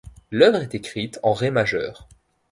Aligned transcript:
L'œuvre 0.31 0.63
est 0.63 0.73
écrite 0.73 1.19
en 1.21 1.31
ré 1.33 1.51
majeur. 1.51 2.09